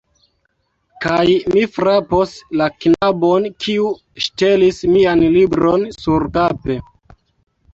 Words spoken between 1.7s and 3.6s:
frapos la knabon